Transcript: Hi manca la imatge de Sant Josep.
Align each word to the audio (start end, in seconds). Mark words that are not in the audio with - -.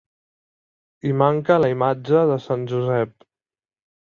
Hi 1.09 1.11
manca 1.21 1.59
la 1.65 1.69
imatge 1.75 2.25
de 2.33 2.41
Sant 2.49 2.65
Josep. 2.73 3.15